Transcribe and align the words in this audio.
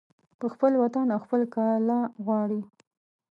په 0.39 0.45
خپل 0.53 0.71
وطن 0.83 1.05
او 1.13 1.19
خپل 1.25 1.41
کاله 1.55 1.99
غواړي 2.23 2.61